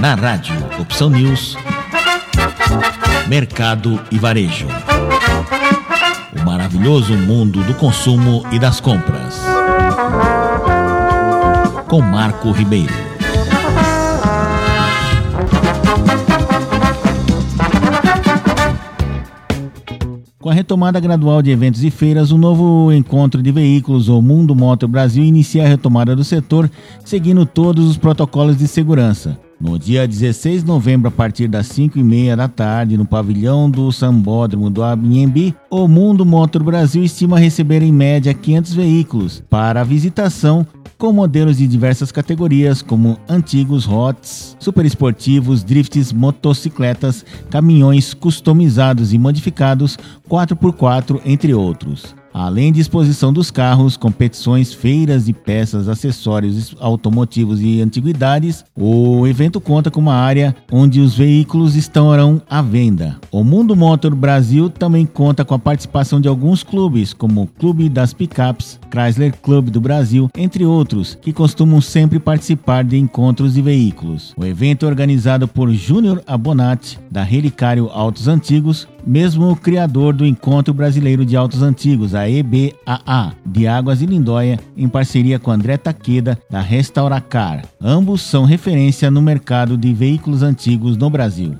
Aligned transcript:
Na 0.00 0.14
rádio 0.14 0.54
Opção 0.78 1.10
News, 1.10 1.56
Mercado 3.26 4.00
e 4.12 4.18
Varejo. 4.18 4.68
O 6.40 6.44
maravilhoso 6.46 7.14
mundo 7.14 7.64
do 7.64 7.74
consumo 7.74 8.44
e 8.52 8.60
das 8.60 8.80
compras. 8.80 9.40
Com 11.88 12.00
Marco 12.00 12.52
Ribeiro. 12.52 12.94
Com 20.38 20.48
a 20.48 20.54
retomada 20.54 21.00
gradual 21.00 21.42
de 21.42 21.50
eventos 21.50 21.82
e 21.82 21.90
feiras, 21.90 22.30
o 22.30 22.38
novo 22.38 22.92
encontro 22.92 23.42
de 23.42 23.50
veículos, 23.50 24.08
o 24.08 24.22
Mundo 24.22 24.54
Motor 24.54 24.88
Brasil, 24.88 25.24
inicia 25.24 25.64
a 25.64 25.68
retomada 25.68 26.14
do 26.14 26.22
setor, 26.22 26.70
seguindo 27.04 27.44
todos 27.44 27.84
os 27.84 27.96
protocolos 27.96 28.56
de 28.56 28.68
segurança. 28.68 29.47
No 29.60 29.76
dia 29.76 30.06
16 30.06 30.62
de 30.62 30.68
novembro, 30.68 31.08
a 31.08 31.10
partir 31.10 31.48
das 31.48 31.66
5 31.66 31.98
e 31.98 32.02
meia 32.04 32.36
da 32.36 32.46
tarde, 32.46 32.96
no 32.96 33.04
pavilhão 33.04 33.68
do 33.68 33.90
Sambódromo 33.90 34.70
do 34.70 34.84
Abinhembi, 34.84 35.52
o 35.68 35.88
Mundo 35.88 36.24
Motor 36.24 36.62
Brasil 36.62 37.02
estima 37.02 37.40
receber 37.40 37.82
em 37.82 37.92
média 37.92 38.32
500 38.32 38.74
veículos 38.74 39.42
para 39.50 39.80
a 39.80 39.84
visitação 39.84 40.64
com 40.96 41.12
modelos 41.12 41.58
de 41.58 41.66
diversas 41.66 42.12
categorias, 42.12 42.82
como 42.82 43.18
antigos 43.28 43.86
HOTs, 43.86 44.56
superesportivos, 44.60 45.64
drifts, 45.64 46.12
motocicletas, 46.12 47.24
caminhões 47.50 48.14
customizados 48.14 49.12
e 49.12 49.18
modificados 49.18 49.98
4x4, 50.28 51.20
entre 51.24 51.52
outros. 51.52 52.14
Além 52.38 52.70
de 52.72 52.80
exposição 52.80 53.32
dos 53.32 53.50
carros, 53.50 53.96
competições, 53.96 54.72
feiras 54.72 55.24
de 55.24 55.32
peças, 55.32 55.88
acessórios 55.88 56.72
automotivos 56.78 57.60
e 57.60 57.80
antiguidades, 57.80 58.64
o 58.76 59.26
evento 59.26 59.60
conta 59.60 59.90
com 59.90 59.98
uma 59.98 60.14
área 60.14 60.54
onde 60.70 61.00
os 61.00 61.16
veículos 61.16 61.74
estarão 61.74 62.40
à 62.48 62.62
venda. 62.62 63.16
O 63.32 63.42
Mundo 63.42 63.74
Motor 63.74 64.14
Brasil 64.14 64.70
também 64.70 65.04
conta 65.04 65.44
com 65.44 65.52
a 65.52 65.58
participação 65.58 66.20
de 66.20 66.28
alguns 66.28 66.62
clubes, 66.62 67.12
como 67.12 67.42
o 67.42 67.46
Clube 67.48 67.88
das 67.88 68.14
Picapes, 68.14 68.78
Chrysler 68.88 69.34
Club 69.42 69.70
do 69.70 69.80
Brasil, 69.80 70.30
entre 70.36 70.64
outros, 70.64 71.18
que 71.20 71.32
costumam 71.32 71.80
sempre 71.80 72.20
participar 72.20 72.84
de 72.84 72.96
encontros 72.96 73.54
de 73.54 73.62
veículos. 73.62 74.32
O 74.36 74.46
evento 74.46 74.86
é 74.86 74.88
organizado 74.88 75.48
por 75.48 75.72
Júnior 75.72 76.22
Abonati, 76.24 77.00
da 77.10 77.24
Relicário 77.24 77.90
Autos 77.92 78.28
Antigos, 78.28 78.86
mesmo 79.06 79.50
o 79.50 79.56
criador 79.56 80.14
do 80.14 80.26
Encontro 80.26 80.74
Brasileiro 80.74 81.24
de 81.24 81.36
Autos 81.36 81.62
Antigos, 81.62 82.14
a 82.14 82.28
EBAA, 82.28 83.32
de 83.44 83.66
Águas 83.66 84.00
de 84.00 84.06
Lindóia, 84.06 84.58
em 84.76 84.88
parceria 84.88 85.38
com 85.38 85.50
André 85.50 85.76
Taqueda, 85.76 86.38
da 86.50 86.60
Restauracar. 86.60 87.64
Ambos 87.80 88.22
são 88.22 88.44
referência 88.44 89.10
no 89.10 89.22
mercado 89.22 89.76
de 89.76 89.92
veículos 89.92 90.42
antigos 90.42 90.96
no 90.96 91.10
Brasil. 91.10 91.56